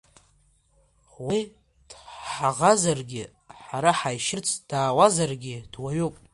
[1.27, 1.39] Уи
[1.89, 3.23] дҳаӷазаргьы,
[3.65, 6.15] ҳара ҳаишьырц даауазаргьы, дуаҩуп.